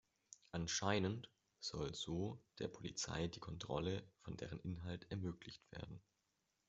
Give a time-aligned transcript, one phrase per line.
[0.51, 1.29] Anscheinend
[1.59, 6.01] soll so der Polizei die Kontrolle von deren Inhalt ermöglicht werden.